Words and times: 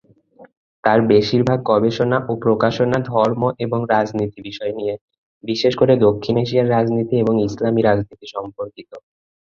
তার 0.83 0.99
বেশিরভাগ 1.07 1.59
গবেষণা 1.71 2.17
ও 2.25 2.41
প্রকাশনা 2.43 2.97
ধর্ম 3.09 3.41
এবং 3.65 3.79
রাজনীতি 3.93 4.39
বিষয় 4.47 4.73
নিয়ে, 4.79 4.93
বিশেষ 5.43 5.73
করে 5.75 5.93
দক্ষিণ 6.05 6.35
এশিয়ার 6.37 6.71
রাজনীতি 6.71 7.15
এবং 7.19 7.33
ইসলামী 7.47 7.81
রাজনীতি 7.83 8.25
সম্পর্কিত। 8.35 8.91